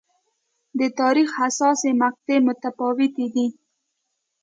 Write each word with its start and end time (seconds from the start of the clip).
د 0.79 0.81
تاریخ 0.99 1.29
حساسې 1.39 1.89
مقطعې 2.01 2.37
متفاوتې 2.47 3.27
دي. 3.33 3.47